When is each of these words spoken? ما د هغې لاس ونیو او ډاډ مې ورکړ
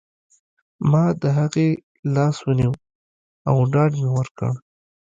ما 0.91 1.03
د 1.21 1.23
هغې 1.37 1.69
لاس 2.15 2.35
ونیو 2.47 2.73
او 3.49 3.55
ډاډ 3.73 3.91
مې 4.01 4.09
ورکړ 4.17 4.51